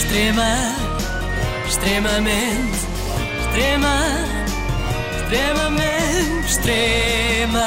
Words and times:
Extrema, 0.00 0.56
extremamente, 1.68 2.78
extrema, 3.44 3.98
extremamente, 5.20 6.46
extremamente 6.48 7.60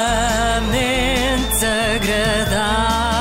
agradável. 1.94 3.14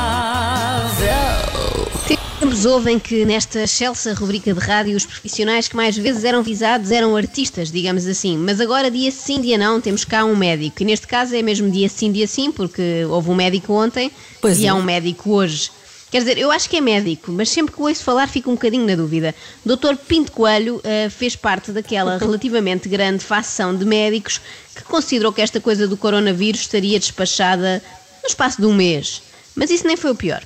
Tempos 2.40 2.66
houve 2.66 2.92
em 2.92 2.98
que 3.00 3.24
nesta 3.24 3.62
excelsa 3.62 4.16
rubrica 4.16 4.52
de 4.52 4.60
rádio 4.60 4.98
os 4.98 5.06
profissionais 5.06 5.68
que 5.68 5.76
mais 5.76 5.96
vezes 5.96 6.24
eram 6.24 6.42
visados 6.42 6.90
eram 6.90 7.16
artistas, 7.16 7.72
digamos 7.72 8.08
assim. 8.08 8.36
Mas 8.36 8.60
agora, 8.60 8.90
dia 8.90 9.12
sim, 9.12 9.40
dia 9.40 9.60
não, 9.60 9.80
temos 9.80 10.04
cá 10.04 10.26
um 10.26 10.36
médico. 10.36 10.82
E 10.82 10.86
neste 10.86 11.06
caso 11.06 11.36
é 11.36 11.44
mesmo 11.44 11.70
dia 11.70 11.88
sim, 11.88 12.12
dia 12.12 12.26
sim, 12.28 12.52
porque 12.52 13.06
houve 13.08 13.30
um 13.30 13.36
médico 13.36 13.74
ontem 13.74 14.12
Pois 14.42 14.60
e 14.60 14.66
é. 14.66 14.70
há 14.70 14.74
um 14.74 14.82
médico 14.84 15.30
hoje. 15.30 15.70
Quer 16.14 16.20
dizer, 16.20 16.38
eu 16.38 16.52
acho 16.52 16.70
que 16.70 16.78
é 16.78 16.80
médico, 16.80 17.32
mas 17.32 17.50
sempre 17.50 17.74
que 17.74 17.82
o 17.82 17.86
ouço 17.86 18.04
falar 18.04 18.30
fico 18.30 18.52
um 18.52 18.54
bocadinho 18.54 18.86
na 18.86 18.94
dúvida. 18.96 19.34
Dr. 19.66 19.96
Pinto 20.08 20.32
Coelho 20.32 20.80
eh, 20.84 21.10
fez 21.10 21.36
parte 21.36 21.72
daquela 21.72 22.20
relativamente 22.22 22.88
grande 22.88 23.24
facção 23.24 23.76
de 23.76 23.84
médicos 23.84 24.40
que 24.76 24.84
considerou 24.84 25.34
que 25.34 25.42
esta 25.42 25.60
coisa 25.60 25.88
do 25.88 25.98
coronavírus 25.98 26.62
estaria 26.62 27.00
despachada 27.00 27.82
no 28.22 28.30
espaço 28.30 28.62
de 28.62 28.68
um 28.68 28.76
mês. 28.76 29.24
Mas 29.56 29.72
isso 29.72 29.88
nem 29.88 29.98
foi 29.98 30.12
o 30.12 30.16
pior. 30.16 30.44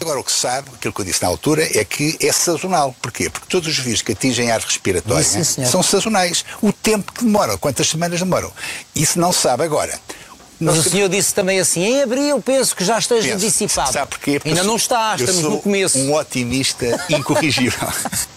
Agora, 0.00 0.18
o 0.18 0.24
que 0.24 0.32
se 0.32 0.38
sabe, 0.38 0.70
aquilo 0.74 0.94
que 0.94 1.00
eu 1.02 1.04
disse 1.04 1.22
na 1.22 1.28
altura, 1.28 1.62
é 1.78 1.84
que 1.84 2.16
é 2.18 2.32
sazonal. 2.32 2.96
Porquê? 3.02 3.28
Porque 3.28 3.48
todos 3.48 3.68
os 3.68 3.78
vírus 3.78 4.00
que 4.00 4.12
atingem 4.12 4.50
a 4.50 4.56
respiratória 4.56 5.20
Isso, 5.20 5.62
são 5.66 5.82
sazonais. 5.82 6.42
O 6.62 6.72
tempo 6.72 7.12
que 7.12 7.22
demoram, 7.22 7.58
quantas 7.58 7.88
semanas 7.88 8.20
demoram. 8.20 8.50
Isso 8.94 9.18
não 9.18 9.30
se 9.30 9.40
sabe 9.40 9.62
agora. 9.62 9.98
Mas 10.58 10.76
Nós 10.76 10.86
o 10.86 10.90
senhor 10.90 11.08
disse 11.08 11.34
também 11.34 11.60
assim, 11.60 11.82
em 11.82 12.02
abril 12.02 12.40
penso 12.40 12.74
que 12.74 12.84
já 12.84 12.98
esteja 12.98 13.28
Penso. 13.28 13.44
dissipado. 13.44 13.92
Sabe 13.92 14.08
porquê? 14.08 14.32
Porque 14.38 14.48
Ainda 14.48 14.64
não 14.64 14.76
está, 14.76 15.10
eu 15.18 15.24
estamos 15.24 15.42
sou 15.42 15.50
no 15.50 15.58
começo. 15.60 15.98
um 15.98 16.14
otimista 16.14 16.86
incorrigível. 17.10 17.88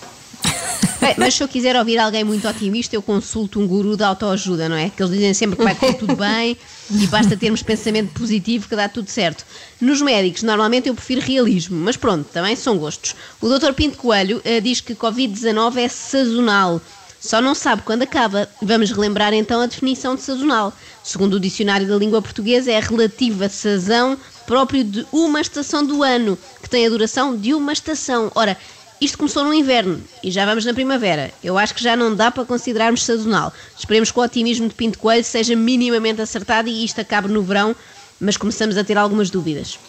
Bem, 1.02 1.16
mas 1.18 1.34
se 1.34 1.42
eu 1.42 1.48
quiser 1.48 1.78
ouvir 1.78 1.98
alguém 1.98 2.26
muito 2.26 2.46
otimista, 2.46 2.94
eu 2.94 3.02
consulto 3.02 3.58
um 3.60 3.66
guru 3.66 3.96
de 3.96 4.04
autoajuda, 4.04 4.68
não 4.68 4.76
é? 4.76 4.90
Que 4.90 5.02
eles 5.02 5.14
dizem 5.14 5.34
sempre 5.34 5.56
que 5.58 5.64
vai 5.64 5.74
correr 5.74 5.94
tudo 5.94 6.14
bem 6.16 6.58
e 6.92 7.08
basta 7.08 7.38
termos 7.38 7.64
pensamento 7.64 8.12
positivo 8.14 8.68
que 8.68 8.76
dá 8.76 8.90
tudo 8.90 9.10
certo. 9.10 9.46
Nos 9.80 10.02
médicos, 10.02 10.44
normalmente 10.44 10.90
eu 10.90 10.94
prefiro 10.96 11.22
realismo, 11.22 11.78
mas 11.78 11.96
pronto, 11.96 12.26
também 12.34 12.54
são 12.58 12.78
gostos. 12.78 13.16
O 13.40 13.48
Dr. 13.48 13.72
Pinto 13.72 13.98
Coelho 13.98 14.42
eh, 14.44 14.60
diz 14.60 14.82
que 14.82 14.94
Covid-19 14.94 15.78
é 15.78 15.88
sazonal. 15.88 16.82
Só 17.20 17.42
não 17.42 17.54
sabe 17.54 17.82
quando 17.82 18.04
acaba. 18.04 18.50
Vamos 18.62 18.92
relembrar 18.92 19.34
então 19.34 19.62
a 19.62 19.66
definição 19.66 20.16
de 20.16 20.22
sazonal. 20.22 20.74
Segundo 21.04 21.34
o 21.34 21.40
Dicionário 21.40 21.88
da 21.88 21.96
Língua 21.96 22.22
Portuguesa, 22.22 22.72
é 22.72 22.78
a 22.78 22.82
relativa 22.82 23.50
sazão 23.50 24.18
próprio 24.46 24.84
de 24.84 25.06
uma 25.12 25.42
estação 25.42 25.86
do 25.86 26.02
ano, 26.02 26.38
que 26.62 26.70
tem 26.70 26.86
a 26.86 26.90
duração 26.90 27.38
de 27.38 27.54
uma 27.54 27.72
estação. 27.72 28.32
Ora, 28.34 28.58
isto 29.00 29.18
começou 29.18 29.44
no 29.44 29.54
inverno 29.54 30.02
e 30.24 30.32
já 30.32 30.46
vamos 30.46 30.66
na 30.66 30.74
primavera. 30.74 31.32
Eu 31.44 31.58
acho 31.58 31.74
que 31.74 31.84
já 31.84 31.96
não 31.96 32.16
dá 32.16 32.32
para 32.32 32.44
considerarmos 32.46 33.04
sazonal. 33.06 33.54
Esperemos 33.78 34.12
que 34.12 34.20
o 34.20 34.24
otimismo 34.24 34.68
de 34.68 34.74
Pinto 34.74 34.98
Coelho 35.00 35.24
seja 35.24 35.56
minimamente 35.56 36.22
acertado 36.22 36.68
e 36.68 36.84
isto 36.84 37.00
acabe 37.00 37.28
no 37.28 37.42
verão, 37.42 37.76
mas 38.20 38.38
começamos 38.38 38.78
a 38.78 38.84
ter 38.84 38.98
algumas 38.98 39.30
dúvidas. 39.30 39.80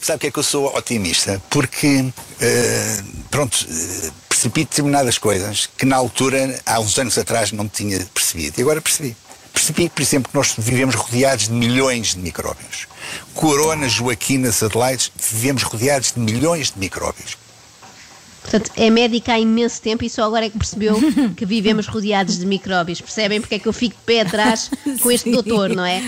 Sabe 0.00 0.18
porque 0.18 0.26
é 0.26 0.30
que 0.30 0.38
eu 0.38 0.42
sou 0.42 0.76
otimista? 0.76 1.42
Porque, 1.48 2.12
eh, 2.40 3.02
pronto, 3.30 3.56
eh, 3.70 4.10
percebi 4.38 4.64
determinadas 4.64 5.18
coisas 5.18 5.68
que 5.76 5.84
na 5.84 5.96
altura, 5.96 6.60
há 6.64 6.78
uns 6.78 6.96
anos 6.96 7.18
atrás, 7.18 7.50
não 7.50 7.68
tinha 7.68 7.98
percebido. 8.14 8.58
E 8.58 8.62
agora 8.62 8.80
percebi. 8.80 9.16
Percebi, 9.52 9.88
por 9.88 10.00
exemplo, 10.00 10.30
que 10.30 10.36
nós 10.36 10.54
vivemos 10.56 10.94
rodeados 10.94 11.48
de 11.48 11.52
milhões 11.52 12.14
de 12.14 12.20
micróbios. 12.20 12.86
Corona, 13.34 13.88
Joaquinas, 13.88 14.62
Adelaides, 14.62 15.10
vivemos 15.16 15.64
rodeados 15.64 16.12
de 16.12 16.20
milhões 16.20 16.70
de 16.70 16.78
micróbios. 16.78 17.36
Portanto, 18.42 18.70
é 18.76 18.88
médica 18.88 19.32
há 19.32 19.40
imenso 19.40 19.82
tempo 19.82 20.04
e 20.04 20.10
só 20.10 20.22
agora 20.22 20.46
é 20.46 20.50
que 20.50 20.56
percebeu 20.56 20.96
que 21.36 21.44
vivemos 21.44 21.88
rodeados 21.88 22.38
de 22.38 22.46
micróbios. 22.46 23.00
Percebem 23.00 23.40
porque 23.40 23.56
é 23.56 23.58
que 23.58 23.66
eu 23.66 23.72
fico 23.72 23.96
de 23.96 24.02
pé 24.04 24.20
atrás 24.20 24.70
com 25.02 25.10
este 25.10 25.32
doutor, 25.32 25.70
não 25.70 25.84
é? 25.84 26.00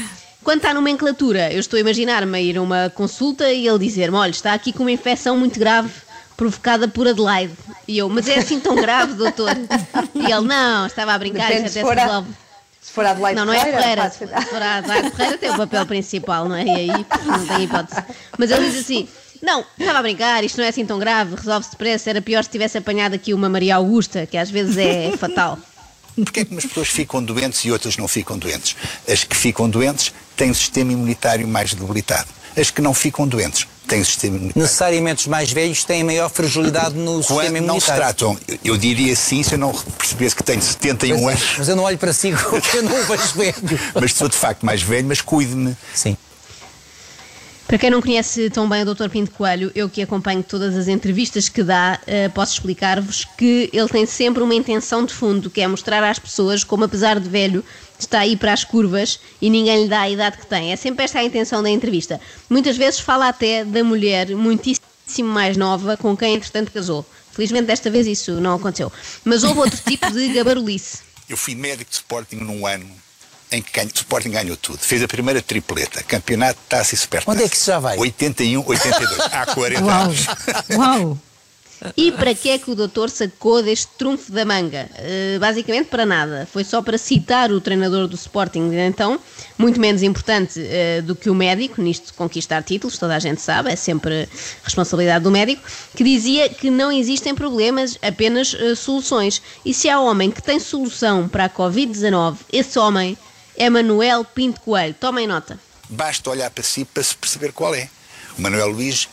Quanto 0.44 0.66
à 0.66 0.72
nomenclatura, 0.72 1.52
eu 1.52 1.58
estou 1.58 1.76
a 1.76 1.80
imaginar-me 1.80 2.38
a 2.38 2.40
ir 2.40 2.56
a 2.56 2.62
uma 2.62 2.88
consulta 2.90 3.52
e 3.52 3.66
ele 3.66 3.78
dizer-me: 3.80 4.16
olha, 4.16 4.30
está 4.30 4.54
aqui 4.54 4.72
com 4.72 4.84
uma 4.84 4.92
infecção 4.92 5.36
muito 5.36 5.58
grave 5.58 5.90
provocada 6.40 6.88
por 6.88 7.06
Adelaide. 7.06 7.52
E 7.86 7.98
eu, 7.98 8.08
mas 8.08 8.26
é 8.26 8.38
assim 8.38 8.58
tão 8.58 8.74
grave, 8.74 9.12
doutor? 9.12 9.50
E 10.14 10.32
ele, 10.32 10.40
não, 10.46 10.86
estava 10.86 11.12
a 11.12 11.18
brincar, 11.18 11.48
Depende 11.48 11.66
isso 11.66 11.74
se 11.74 11.80
até 11.80 11.92
se 11.94 12.00
a- 12.00 12.04
resolve. 12.06 12.28
Se 12.80 12.92
for 12.92 13.04
a 13.04 13.10
Adelaide 13.10 13.36
Não, 13.38 13.44
não 13.44 13.52
é 13.52 13.60
Ferreira. 13.62 14.02
pode 14.02 14.14
Se 14.14 14.48
for 14.50 14.62
a 14.62 14.76
Adelaide 14.78 15.10
Ferreira 15.10 15.36
tem 15.38 15.50
o 15.50 15.56
papel 15.58 15.84
principal, 15.84 16.48
não 16.48 16.56
é? 16.56 16.64
E 16.64 16.70
aí 16.70 16.86
não 17.26 17.46
tem 17.46 17.64
hipótese. 17.64 18.02
Mas 18.38 18.50
ele 18.50 18.70
diz 18.70 18.80
assim: 18.80 19.06
não, 19.42 19.62
estava 19.78 19.98
a 19.98 20.02
brincar, 20.02 20.42
isto 20.42 20.56
não 20.56 20.64
é 20.64 20.68
assim 20.68 20.86
tão 20.86 20.98
grave, 20.98 21.34
resolve-se 21.36 21.72
depressa, 21.72 22.08
era 22.08 22.22
pior 22.22 22.42
se 22.42 22.48
tivesse 22.48 22.78
apanhado 22.78 23.14
aqui 23.14 23.34
uma 23.34 23.50
Maria 23.50 23.76
Augusta, 23.76 24.24
que 24.26 24.38
às 24.38 24.50
vezes 24.50 24.78
é 24.78 25.12
fatal. 25.18 25.58
Porquê 26.16 26.40
é 26.40 26.44
que 26.46 26.52
umas 26.52 26.64
pessoas 26.64 26.88
ficam 26.88 27.22
doentes 27.22 27.64
e 27.66 27.70
outras 27.70 27.96
não 27.98 28.08
ficam 28.08 28.38
doentes? 28.38 28.74
As 29.06 29.24
que 29.24 29.36
ficam 29.36 29.68
doentes 29.68 30.12
têm 30.34 30.50
o 30.50 30.54
sistema 30.54 30.90
imunitário 30.92 31.46
mais 31.46 31.74
debilitado. 31.74 32.28
As 32.60 32.70
que 32.70 32.82
não 32.82 32.92
ficam 32.92 33.26
doentes 33.26 33.66
têm 33.88 34.04
sistema 34.04 34.36
imunitário. 34.36 34.62
Necessariamente 34.62 35.20
os 35.22 35.26
mais 35.26 35.50
velhos 35.50 35.82
têm 35.82 36.04
maior 36.04 36.28
fragilidade 36.28 36.94
no 36.94 37.18
sistema 37.22 37.42
Quando 37.42 37.52
não 37.54 37.80
se 37.80 37.90
imunitário. 37.90 38.02
tratam, 38.02 38.38
eu- 38.62 38.76
diria 38.76 39.16
sim 39.16 39.42
se 39.42 39.54
eu 39.54 39.58
não 39.58 39.72
percebesse 39.72 40.36
que 40.36 40.42
tenho 40.44 40.60
71 40.62 41.16
Pois 41.22 41.26
é, 41.26 41.30
anos, 41.32 41.54
Mas 41.58 41.68
eu 41.68 41.76
não 41.76 41.84
olho 41.84 41.98
para 41.98 42.12
si 42.12 42.32
porque 42.50 42.76
eu 42.78 42.82
não 42.82 42.92
o 43.00 43.04
vejo 43.04 43.34
velho. 43.34 43.54
mas 44.00 44.12
sou 44.12 44.28
de 44.28 44.36
facto 44.36 44.64
mais 44.64 44.82
velho, 44.82 45.06
mas 45.08 45.20
cuide-me. 45.20 45.74
Sim. 45.94 46.16
Para 47.70 47.78
quem 47.78 47.88
não 47.88 48.02
conhece 48.02 48.50
tão 48.50 48.68
bem 48.68 48.82
o 48.82 48.94
Dr. 48.94 49.08
Pinto 49.08 49.30
Coelho, 49.30 49.70
eu 49.76 49.88
que 49.88 50.02
acompanho 50.02 50.42
todas 50.42 50.76
as 50.76 50.88
entrevistas 50.88 51.48
que 51.48 51.62
dá, 51.62 52.00
eh, 52.04 52.28
posso 52.28 52.54
explicar-vos 52.54 53.24
que 53.38 53.70
ele 53.72 53.88
tem 53.88 54.04
sempre 54.06 54.42
uma 54.42 54.56
intenção 54.56 55.04
de 55.04 55.14
fundo, 55.14 55.48
que 55.48 55.60
é 55.60 55.68
mostrar 55.68 56.02
às 56.02 56.18
pessoas 56.18 56.64
como, 56.64 56.82
apesar 56.82 57.20
de 57.20 57.28
velho, 57.28 57.64
está 57.96 58.18
aí 58.18 58.36
para 58.36 58.52
as 58.52 58.64
curvas 58.64 59.20
e 59.40 59.48
ninguém 59.48 59.84
lhe 59.84 59.88
dá 59.88 60.00
a 60.00 60.10
idade 60.10 60.38
que 60.38 60.46
tem. 60.48 60.72
É 60.72 60.76
sempre 60.76 61.04
esta 61.04 61.20
a 61.20 61.22
intenção 61.22 61.62
da 61.62 61.70
entrevista. 61.70 62.20
Muitas 62.48 62.76
vezes 62.76 62.98
fala 62.98 63.28
até 63.28 63.64
da 63.64 63.84
mulher 63.84 64.34
muitíssimo 64.34 65.28
mais 65.28 65.56
nova 65.56 65.96
com 65.96 66.16
quem, 66.16 66.34
entretanto, 66.34 66.72
casou. 66.72 67.06
Felizmente 67.30 67.66
desta 67.66 67.88
vez 67.88 68.04
isso 68.08 68.32
não 68.40 68.56
aconteceu. 68.56 68.90
Mas 69.24 69.44
houve 69.44 69.60
outro 69.60 69.78
tipo 69.88 70.10
de 70.10 70.32
gabarulice. 70.32 70.98
Eu 71.28 71.36
fui 71.36 71.54
médico 71.54 71.88
de 71.88 71.98
Sporting 71.98 72.38
num 72.38 72.66
ano 72.66 72.90
em 73.52 73.62
que 73.62 73.72
ganho, 73.72 73.88
o 73.88 73.94
Sporting 73.94 74.30
ganhou 74.30 74.56
tudo. 74.56 74.78
Fez 74.78 75.02
a 75.02 75.08
primeira 75.08 75.42
tripleta, 75.42 76.02
campeonato, 76.02 76.58
taça 76.68 76.94
e 76.94 76.98
supertaça. 76.98 77.30
Onde 77.30 77.44
é 77.44 77.48
que 77.48 77.56
isso 77.56 77.66
já 77.66 77.78
vai? 77.78 77.98
81, 77.98 78.64
82, 78.66 79.20
há 79.20 79.46
40 79.46 79.84
Uau! 79.84 80.02
anos. 80.02 80.26
Uau! 80.76 81.18
E 81.96 82.12
para 82.12 82.34
que 82.34 82.50
é 82.50 82.58
que 82.58 82.70
o 82.70 82.74
doutor 82.74 83.08
sacou 83.08 83.62
deste 83.62 83.88
trunfo 83.96 84.30
da 84.30 84.44
manga? 84.44 84.88
Eh, 84.96 85.38
basicamente 85.40 85.86
para 85.86 86.04
nada. 86.04 86.46
Foi 86.52 86.62
só 86.62 86.82
para 86.82 86.98
citar 86.98 87.50
o 87.50 87.60
treinador 87.60 88.06
do 88.06 88.14
Sporting 88.16 88.68
de 88.68 88.76
então, 88.76 89.18
muito 89.56 89.80
menos 89.80 90.02
importante 90.02 90.60
eh, 90.62 91.00
do 91.00 91.16
que 91.16 91.30
o 91.30 91.34
médico, 91.34 91.80
nisto 91.80 92.08
de 92.08 92.12
conquistar 92.12 92.62
títulos, 92.62 92.98
toda 92.98 93.16
a 93.16 93.18
gente 93.18 93.40
sabe, 93.40 93.70
é 93.70 93.76
sempre 93.76 94.28
responsabilidade 94.62 95.24
do 95.24 95.30
médico, 95.30 95.62
que 95.96 96.04
dizia 96.04 96.50
que 96.50 96.70
não 96.70 96.92
existem 96.92 97.34
problemas, 97.34 97.98
apenas 98.02 98.54
eh, 98.54 98.74
soluções. 98.74 99.40
E 99.64 99.72
se 99.72 99.88
há 99.88 99.98
homem 99.98 100.30
que 100.30 100.42
tem 100.42 100.60
solução 100.60 101.28
para 101.28 101.46
a 101.46 101.50
Covid-19, 101.50 102.36
esse 102.52 102.78
homem 102.78 103.16
é 103.60 103.68
Manuel 103.70 104.24
Pinto 104.24 104.60
Coelho. 104.62 104.94
Tomem 104.98 105.26
nota. 105.26 105.58
Basta 105.88 106.30
olhar 106.30 106.50
para 106.50 106.64
si 106.64 106.84
para 106.84 107.02
se 107.02 107.14
perceber 107.14 107.52
qual 107.52 107.74
é. 107.74 107.88
O 108.38 108.42
Manuel 108.42 108.68
Luís 108.68 109.08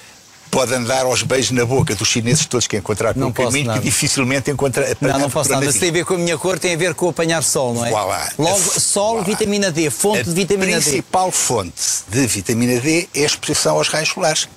pode 0.49 0.73
andar 0.73 1.05
aos 1.05 1.21
beijos 1.23 1.51
na 1.51 1.65
boca 1.65 1.93
dos 1.93 2.07
chineses 2.07 2.45
todos 2.45 2.67
que 2.67 2.77
encontrar 2.77 3.15
Não 3.15 3.31
posso 3.33 3.49
caminho 3.49 3.67
nada. 3.67 3.79
que 3.79 3.85
dificilmente 3.85 4.49
encontra 4.49 4.95
Não, 5.01 5.19
não 5.19 5.29
posso 5.29 5.49
nada. 5.51 5.65
Isso 5.65 5.79
tem 5.79 5.89
a 5.89 5.91
ver 5.91 6.05
com 6.05 6.13
a 6.13 6.17
minha 6.17 6.37
cor, 6.37 6.57
tem 6.57 6.73
a 6.73 6.77
ver 6.77 6.93
com 6.93 7.09
apanhar 7.09 7.43
sol, 7.43 7.73
não 7.73 7.85
é? 7.85 7.89
Voilá. 7.89 8.31
Logo, 8.37 8.55
A- 8.55 8.79
sol, 8.79 9.09
voilá. 9.15 9.23
vitamina 9.25 9.71
D, 9.71 9.89
fonte 9.89 10.23
de 10.23 10.31
vitamina 10.31 10.77
A 10.77 10.79
D. 10.79 10.85
principal 10.85 11.31
fonte 11.31 11.73
de 12.07 12.25
vitamina 12.27 12.79
D 12.79 13.09
é 13.13 13.23
a 13.23 13.25
exposição 13.25 13.75
aos 13.75 13.89
raios 13.89 14.09
solares. 14.09 14.47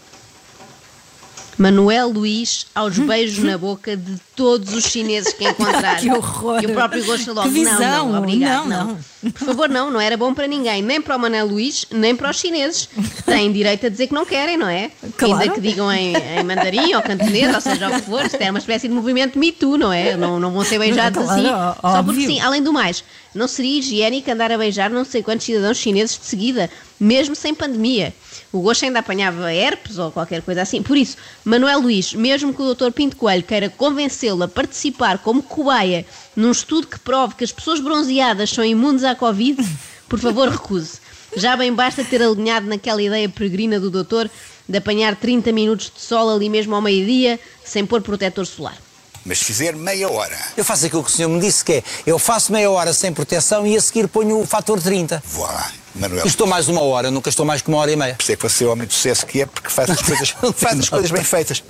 Manuel 1.60 2.08
Luís 2.08 2.66
aos 2.74 2.98
beijos 2.98 3.38
na 3.44 3.58
boca 3.58 3.94
de 3.96 4.16
todos 4.34 4.72
os 4.72 4.84
chineses 4.84 5.32
que 5.34 5.44
encontrar. 5.48 6.00
Que 6.00 6.10
horror. 6.10 6.62
E 6.62 6.66
o 6.66 6.70
próprio 6.72 7.04
gosto 7.04 7.32
logo. 7.34 7.48
Não, 7.50 7.78
não, 8.12 8.18
obrigado. 8.18 8.66
Não, 8.66 8.98
Não, 9.22 9.30
Por 9.30 9.46
favor, 9.46 9.68
não, 9.68 9.90
não 9.90 10.00
era 10.00 10.16
bom 10.16 10.32
para 10.32 10.46
ninguém, 10.46 10.80
nem 10.80 11.00
para 11.02 11.16
o 11.16 11.18
Manuel 11.18 11.46
Luís, 11.46 11.84
nem 11.90 12.16
para 12.16 12.30
os 12.30 12.38
chineses. 12.38 12.88
Têm 13.26 13.52
direito 13.52 13.84
a 13.86 13.88
dizer 13.90 14.06
que 14.06 14.14
não 14.14 14.24
querem, 14.24 14.56
não 14.56 14.68
é? 14.68 14.90
Claro. 15.18 15.42
Ainda 15.42 15.54
que 15.54 15.60
digam 15.60 15.92
em, 15.92 16.14
em 16.16 16.42
mandarim 16.42 16.94
ou 16.94 17.02
cantonês, 17.02 17.54
ou 17.54 17.60
seja, 17.60 17.88
o 17.88 17.92
que 17.92 18.00
for, 18.02 18.24
isto 18.24 18.40
é 18.40 18.48
uma 18.48 18.58
espécie 18.58 18.88
de 18.88 18.94
movimento 18.94 19.38
Me 19.38 19.52
Too, 19.52 19.76
não 19.76 19.92
é? 19.92 20.16
Não, 20.16 20.40
não 20.40 20.50
vão 20.52 20.64
ser 20.64 20.78
beijados 20.78 21.22
Claro, 21.22 21.40
assim. 21.40 21.50
ó- 21.82 21.92
Só 21.96 22.02
porque 22.02 22.26
sim, 22.26 22.40
além 22.40 22.62
do 22.62 22.72
mais, 22.72 23.04
não 23.34 23.46
seria 23.46 23.78
higiênico 23.80 24.30
andar 24.30 24.50
a 24.50 24.56
beijar 24.56 24.88
não 24.88 25.04
sei 25.04 25.22
quantos 25.22 25.44
cidadãos 25.44 25.76
chineses 25.76 26.18
de 26.18 26.24
seguida, 26.24 26.70
mesmo 26.98 27.36
sem 27.36 27.54
pandemia. 27.54 28.14
O 28.52 28.60
Gosto 28.62 28.84
ainda 28.84 28.98
apanhava 28.98 29.52
herpes 29.54 29.96
ou 29.98 30.10
qualquer 30.10 30.42
coisa 30.42 30.62
assim. 30.62 30.82
Por 30.82 30.96
isso, 30.96 31.16
Manuel 31.50 31.80
Luís, 31.80 32.14
mesmo 32.14 32.54
que 32.54 32.62
o 32.62 32.72
Dr. 32.72 32.92
Pinto 32.92 33.16
Coelho 33.16 33.42
queira 33.42 33.68
convencê-lo 33.68 34.44
a 34.44 34.46
participar 34.46 35.18
como 35.18 35.42
cobaia 35.42 36.06
num 36.36 36.52
estudo 36.52 36.86
que 36.86 37.00
prove 37.00 37.34
que 37.34 37.42
as 37.42 37.50
pessoas 37.50 37.80
bronzeadas 37.80 38.50
são 38.50 38.64
imunes 38.64 39.02
à 39.02 39.16
Covid, 39.16 39.60
por 40.08 40.20
favor, 40.20 40.48
recuse. 40.48 41.00
Já 41.34 41.56
bem 41.56 41.72
basta 41.72 42.04
ter 42.04 42.22
alinhado 42.22 42.68
naquela 42.68 43.02
ideia 43.02 43.28
peregrina 43.28 43.80
do 43.80 43.90
doutor 43.90 44.30
de 44.68 44.78
apanhar 44.78 45.16
30 45.16 45.50
minutos 45.50 45.90
de 45.92 46.00
sol 46.00 46.30
ali 46.30 46.48
mesmo 46.48 46.72
ao 46.76 46.80
meio-dia, 46.80 47.40
sem 47.64 47.84
pôr 47.84 48.00
protetor 48.00 48.46
solar. 48.46 48.78
Mas 49.24 49.38
se 49.38 49.44
fizer 49.44 49.74
meia 49.74 50.10
hora, 50.10 50.36
Eu 50.56 50.64
faço 50.64 50.86
aquilo 50.86 51.04
que 51.04 51.10
o 51.10 51.12
senhor 51.12 51.28
me 51.28 51.40
disse, 51.40 51.64
que 51.64 51.72
é, 51.74 51.82
eu 52.06 52.18
faço 52.18 52.50
meia 52.52 52.70
hora 52.70 52.92
sem 52.92 53.12
proteção 53.12 53.66
e 53.66 53.76
a 53.76 53.80
seguir 53.80 54.08
ponho 54.08 54.40
o 54.40 54.46
fator 54.46 54.80
30. 54.80 55.22
voilà, 55.26 55.70
Manuel. 55.94 56.24
E 56.24 56.28
estou 56.28 56.46
mais 56.46 56.68
uma 56.68 56.80
hora, 56.80 57.10
nunca 57.10 57.28
estou 57.28 57.44
mais 57.44 57.60
que 57.60 57.68
uma 57.68 57.78
hora 57.78 57.92
e 57.92 57.96
meia. 57.96 58.14
Por 58.14 58.22
isso 58.22 58.32
é 58.32 58.36
que 58.36 58.42
você 58.42 58.64
é 58.64 58.66
o 58.66 58.70
homem 58.72 58.86
de 58.86 58.94
sucesso 58.94 59.26
que 59.26 59.42
é, 59.42 59.46
porque 59.46 59.68
faz 59.68 59.90
as 59.90 60.00
coisas, 60.00 60.34
faz 60.56 60.78
as 60.78 60.88
coisas 60.88 61.10
bem 61.10 61.22
feitas. 61.24 61.62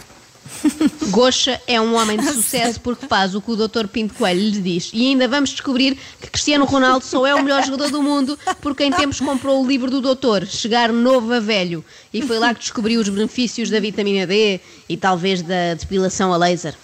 Gocha 1.10 1.60
é 1.66 1.80
um 1.80 1.94
homem 1.96 2.18
de 2.18 2.26
sucesso 2.32 2.80
porque 2.80 3.06
faz 3.06 3.34
o 3.34 3.40
que 3.40 3.50
o 3.50 3.56
Dr. 3.56 3.86
Pinto 3.88 4.14
Coelho 4.14 4.40
lhe 4.40 4.60
diz. 4.60 4.90
E 4.92 5.08
ainda 5.08 5.26
vamos 5.26 5.50
descobrir 5.50 5.98
que 6.20 6.28
Cristiano 6.30 6.64
Ronaldo 6.64 7.04
só 7.04 7.26
é 7.26 7.34
o 7.34 7.42
melhor 7.42 7.64
jogador 7.64 7.90
do 7.90 8.02
mundo 8.02 8.38
porque 8.60 8.84
em 8.84 8.92
tempos 8.92 9.20
comprou 9.20 9.62
o 9.62 9.66
livro 9.66 9.90
do 9.90 10.00
doutor, 10.00 10.46
Chegar 10.46 10.92
Novo 10.92 11.32
a 11.32 11.40
Velho. 11.40 11.84
E 12.12 12.22
foi 12.22 12.38
lá 12.38 12.54
que 12.54 12.60
descobriu 12.60 13.00
os 13.00 13.08
benefícios 13.08 13.70
da 13.70 13.80
vitamina 13.80 14.26
D 14.26 14.60
e 14.88 14.96
talvez 14.96 15.42
da 15.42 15.74
depilação 15.74 16.32
a 16.32 16.36
laser. 16.36 16.74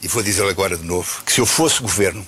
E 0.00 0.06
vou 0.06 0.22
dizer 0.22 0.48
agora 0.48 0.76
de 0.76 0.84
novo 0.84 1.22
que 1.24 1.32
se 1.32 1.40
eu 1.40 1.46
fosse 1.46 1.82
governo, 1.82 2.24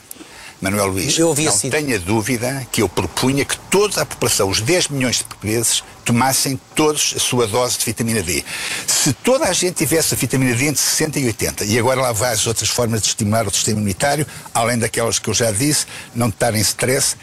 Manuel 0.60 0.88
Luís, 0.88 1.16
não 1.16 1.70
tenha 1.70 1.98
dúvida 1.98 2.66
que 2.70 2.82
eu 2.82 2.88
propunha 2.88 3.44
que 3.44 3.56
toda 3.70 4.02
a 4.02 4.04
população, 4.04 4.50
os 4.50 4.60
10 4.60 4.88
milhões 4.88 5.18
de 5.18 5.24
portugueses, 5.24 5.82
tomassem 6.04 6.60
todos 6.74 7.14
a 7.16 7.20
sua 7.20 7.46
dose 7.46 7.78
de 7.78 7.84
vitamina 7.84 8.22
D. 8.22 8.44
Se 8.86 9.12
toda 9.12 9.46
a 9.46 9.52
gente 9.52 9.76
tivesse 9.76 10.12
a 10.12 10.16
vitamina 10.16 10.54
D 10.54 10.66
entre 10.66 10.82
60 10.82 11.18
e 11.18 11.26
80, 11.26 11.64
e 11.64 11.78
agora 11.78 12.02
lá 12.02 12.12
vai 12.12 12.32
as 12.32 12.46
outras 12.46 12.68
formas 12.68 13.00
de 13.00 13.08
estimular 13.08 13.46
o 13.46 13.50
sistema 13.50 13.78
imunitário, 13.78 14.26
além 14.52 14.76
daquelas 14.78 15.18
que 15.18 15.30
eu 15.30 15.34
já 15.34 15.50
disse, 15.50 15.86
não 16.14 16.28
estar 16.28 16.54
em 16.54 16.60
stress, 16.60 17.16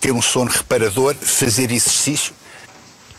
ter 0.00 0.12
um 0.12 0.22
sono 0.22 0.50
reparador, 0.50 1.16
fazer 1.16 1.72
exercício, 1.72 2.32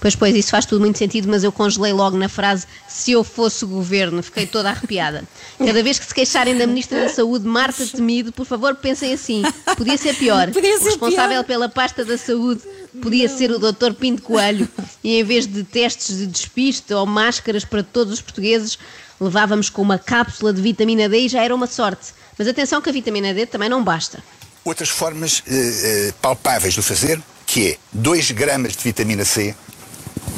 Pois, 0.05 0.15
pois, 0.15 0.35
isso 0.35 0.51
faz 0.51 0.67
tudo 0.67 0.81
muito 0.81 0.99
sentido, 0.99 1.27
mas 1.27 1.43
eu 1.43 1.51
congelei 1.51 1.91
logo 1.91 2.15
na 2.15 2.29
frase 2.29 2.67
se 2.87 3.13
eu 3.13 3.23
fosse 3.23 3.65
governo, 3.65 4.21
fiquei 4.21 4.45
toda 4.45 4.69
arrepiada. 4.69 5.23
Cada 5.57 5.81
vez 5.81 5.97
que 5.97 6.05
se 6.05 6.13
queixarem 6.13 6.55
da 6.55 6.67
Ministra 6.67 7.01
da 7.01 7.09
Saúde, 7.09 7.47
Marta 7.47 7.83
Temido, 7.87 8.31
por 8.31 8.45
favor, 8.45 8.75
pensem 8.75 9.11
assim, 9.13 9.41
podia 9.75 9.97
ser 9.97 10.13
pior. 10.13 10.51
Podia 10.51 10.77
ser 10.77 10.83
o 10.83 10.87
responsável 10.89 11.43
pior. 11.43 11.43
pela 11.43 11.67
pasta 11.67 12.05
da 12.05 12.19
saúde 12.19 12.61
podia 13.01 13.27
ser 13.27 13.49
o 13.49 13.57
Dr. 13.57 13.93
Pinto 13.99 14.21
Coelho 14.21 14.69
e 15.03 15.19
em 15.19 15.23
vez 15.23 15.47
de 15.47 15.63
testes 15.63 16.19
de 16.19 16.27
despiste 16.27 16.93
ou 16.93 17.07
máscaras 17.07 17.65
para 17.65 17.81
todos 17.81 18.13
os 18.13 18.21
portugueses, 18.21 18.77
levávamos 19.19 19.71
com 19.71 19.81
uma 19.81 19.97
cápsula 19.97 20.53
de 20.53 20.61
vitamina 20.61 21.09
D 21.09 21.21
e 21.21 21.27
já 21.27 21.41
era 21.43 21.55
uma 21.55 21.65
sorte. 21.65 22.13
Mas 22.37 22.47
atenção 22.47 22.79
que 22.79 22.89
a 22.89 22.93
vitamina 22.93 23.33
D 23.33 23.47
também 23.47 23.69
não 23.69 23.83
basta. 23.83 24.23
outras 24.63 24.89
formas 24.89 25.41
eh, 25.47 26.09
eh, 26.09 26.13
palpáveis 26.21 26.75
de 26.75 26.79
o 26.79 26.83
fazer, 26.83 27.19
que 27.47 27.71
é 27.71 27.77
2 27.91 28.31
gramas 28.31 28.75
de 28.75 28.83
vitamina 28.83 29.25
C, 29.25 29.55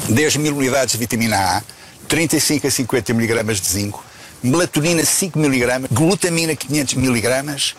10 0.08 0.36
mil 0.36 0.54
unidades 0.54 0.92
de 0.92 0.98
vitamina 0.98 1.58
A, 1.58 1.62
35 2.08 2.66
a 2.66 2.70
50 2.70 3.12
miligramas 3.14 3.60
de 3.60 3.68
zinco, 3.68 4.02
melatonina 4.42 5.04
5 5.04 5.38
miligramas, 5.38 5.88
glutamina 5.92 6.54
500 6.54 6.94
miligramas, 6.94 7.74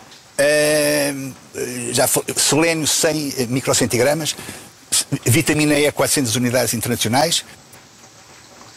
fal- 2.08 2.24
selênio 2.36 2.86
100 2.86 3.46
microcentigramas, 3.48 4.36
vitamina 5.24 5.74
E 5.78 5.90
400 5.90 6.36
unidades 6.36 6.74
internacionais, 6.74 7.44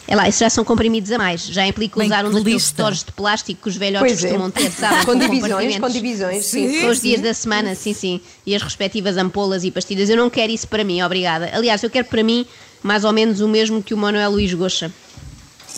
É 0.07 0.15
lá, 0.15 0.27
isso 0.27 0.39
já 0.39 0.49
são 0.49 0.65
comprimidos 0.65 1.11
a 1.11 1.17
mais. 1.17 1.45
Já 1.45 1.65
implica 1.65 1.97
Bem, 1.97 2.07
usar 2.07 2.25
um 2.25 2.29
que 2.29 2.35
daqueles 2.35 2.53
lista. 2.63 2.69
stores 2.69 3.03
de 3.03 3.11
plástico 3.13 3.61
que 3.63 3.69
os 3.69 3.77
velhotes 3.77 4.11
Pois 4.11 4.23
é. 4.23 4.27
costumam 4.27 4.51
ter, 4.51 4.69
sabe? 4.71 5.05
Com 5.05 5.15
divisões, 5.17 5.41
compartimentos. 5.41 5.79
com 5.79 5.89
divisões, 5.89 6.45
sim. 6.45 6.81
São 6.81 6.89
os 6.89 7.01
dias 7.01 7.21
da 7.21 7.33
semana, 7.33 7.73
sim, 7.75 7.93
sim. 7.93 8.19
E 8.45 8.53
as 8.55 8.61
respectivas 8.61 9.15
ampolas 9.17 9.63
e 9.63 9.71
pastilhas. 9.71 10.09
Eu 10.09 10.17
não 10.17 10.29
quero 10.29 10.51
isso 10.51 10.67
para 10.67 10.83
mim, 10.83 11.01
obrigada. 11.01 11.49
Aliás, 11.53 11.81
eu 11.83 11.89
quero 11.89 12.05
para 12.05 12.21
mim 12.21 12.45
mais 12.81 13.05
ou 13.05 13.13
menos 13.13 13.39
o 13.39 13.47
mesmo 13.47 13.81
que 13.81 13.93
o 13.93 13.97
Manuel 13.97 14.31
Luís 14.31 14.53
Goxa. 14.53 14.91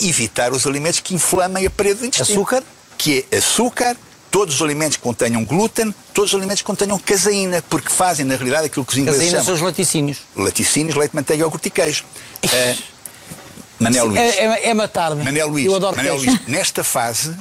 evitar 0.01 0.51
os 0.51 0.66
alimentos 0.66 1.00
que 1.00 1.13
inflamem 1.13 1.66
a 1.66 1.69
parede 1.69 2.00
do 2.00 2.06
intestino. 2.07 2.39
Açúcar? 2.39 2.63
Que 2.98 3.25
é 3.31 3.38
açúcar, 3.38 3.95
todos 4.31 4.56
os 4.56 4.62
alimentos 4.62 4.98
que 4.98 5.04
contenham 5.04 5.45
glúten, 5.45 5.94
todos 6.13 6.33
os 6.33 6.36
alimentos 6.38 6.62
que 6.62 6.66
contenham 6.66 6.98
caseína, 6.98 7.63
porque 7.69 7.89
fazem, 7.89 8.25
na 8.25 8.36
realidade, 8.36 8.66
aquilo 8.66 8.83
que 8.83 8.92
os 8.94 8.98
ingleses 8.98 9.22
Caseína 9.22 9.44
são 9.44 9.56
chamam 9.56 9.62
os 9.62 9.66
laticínios. 9.72 10.18
laticínios, 10.36 10.95
leite, 10.95 11.16
manteiga, 11.16 11.44
iogurte 11.44 11.68
e 11.68 11.72
queijo. 11.72 12.04
Eh, 12.51 12.75
Manel 13.80 14.06
Luís, 14.06 14.19
É, 14.19 14.45
é, 14.45 14.69
é 14.69 14.74
matar-me. 14.74 15.24
Manel 15.24 15.48
Luís, 15.48 15.66
Eu 15.66 15.75
adoro 15.75 15.95
Manel 15.98 16.16
queijo. 16.16 16.30
Luís, 16.31 16.48
nesta 16.48 16.83
fase, 16.83 17.36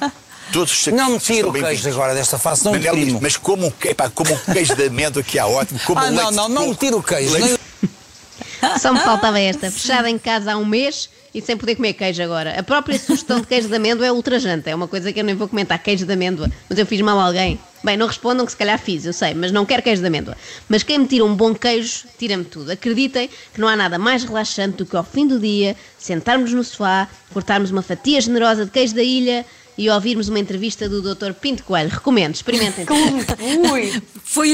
todos 0.53 0.73
os 0.73 0.87
Não 0.89 1.11
me 1.13 1.21
sacrifícios 1.21 1.37
tiro 1.37 1.49
o 1.51 1.53
queijo 1.53 1.89
agora 1.89 2.15
desta 2.15 2.39
face, 2.39 2.65
não 2.65 2.73
me 2.73 2.79
Manel 2.79 2.95
Luís, 2.95 3.21
mas 3.21 3.37
como 3.37 3.67
um, 3.69 3.73
epá, 3.85 4.11
como 4.11 4.33
um 4.33 4.53
queijo 4.53 4.75
de 4.75 4.87
amêndoa 4.87 5.23
que 5.23 5.39
há 5.39 5.47
ótimo, 5.47 5.79
como 5.87 5.99
Ah, 6.01 6.11
não, 6.11 6.17
leite 6.25 6.35
não, 6.37 6.49
de 6.49 6.55
não 6.55 6.69
me 6.69 6.75
tiro 6.75 6.99
o 6.99 7.03
queijo. 7.03 7.33
leite- 7.33 7.61
Só 8.79 8.93
me 8.93 9.01
faltava 9.01 9.39
esta, 9.39 9.71
fechada 9.71 10.09
em 10.09 10.19
casa 10.19 10.53
há 10.53 10.57
um 10.57 10.65
mês 10.65 11.09
e 11.35 11.41
sem 11.41 11.57
poder 11.57 11.77
comer 11.77 11.95
queijo 11.95 12.23
agora. 12.23 12.59
A 12.59 12.63
própria 12.63 12.99
sugestão 12.99 13.41
de 13.41 13.47
queijo 13.47 13.69
de 13.69 13.75
amêndoa 13.75 14.07
é 14.07 14.13
ultrajante, 14.13 14.71
é 14.71 14.75
uma 14.75 14.87
coisa 14.87 15.13
que 15.13 15.21
eu 15.21 15.25
nem 15.25 15.35
vou 15.35 15.49
comentar, 15.49 15.79
queijo 15.83 16.07
de 16.07 16.13
amêndoa. 16.13 16.51
Mas 16.69 16.79
eu 16.79 16.87
fiz 16.87 17.01
mal 17.01 17.19
a 17.19 17.27
alguém. 17.27 17.59
Bem, 17.83 17.97
não 17.97 18.07
respondam 18.07 18.47
que 18.47 18.53
se 18.53 18.57
calhar 18.57 18.79
fiz, 18.79 19.05
eu 19.05 19.13
sei, 19.13 19.35
mas 19.35 19.53
não 19.53 19.67
quero 19.67 19.83
queijo 19.83 20.01
de 20.01 20.07
amêndoa. 20.07 20.37
Mas 20.69 20.83
quem 20.83 20.99
me 20.99 21.07
tira 21.07 21.25
um 21.25 21.35
bom 21.35 21.55
queijo, 21.55 22.05
tira-me 22.19 22.45
tudo. 22.45 22.71
Acreditem 22.71 23.29
que 23.53 23.61
não 23.61 23.69
há 23.69 23.77
nada 23.77 23.99
mais 23.99 24.25
relaxante 24.25 24.79
do 24.79 24.87
que 24.87 24.97
ao 24.97 25.05
fim 25.05 25.27
do 25.27 25.39
dia 25.39 25.77
sentarmos 25.99 26.53
no 26.53 26.63
sofá, 26.65 27.09
cortarmos 27.33 27.71
uma 27.71 27.83
fatia 27.83 28.21
generosa 28.21 28.65
de 28.65 28.71
queijo 28.71 28.95
da 28.95 29.03
ilha 29.03 29.45
e 29.77 29.91
ouvirmos 29.91 30.29
uma 30.29 30.39
entrevista 30.39 30.89
do 30.89 31.03
Dr. 31.03 31.33
Pinto 31.33 31.65
Coelho. 31.65 31.91
Recomendo, 31.91 32.35
experimentem. 32.35 32.87
Ui! 33.71 34.03
Foi 34.23 34.49
o 34.49 34.53